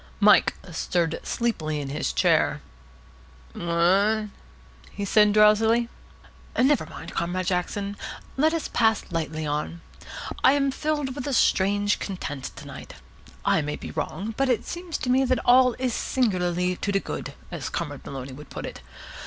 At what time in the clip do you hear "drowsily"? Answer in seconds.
5.31-5.89